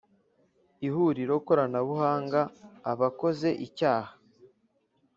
[0.87, 2.41] ihuriro koranabuhanga
[2.91, 4.11] aba akoze icyaha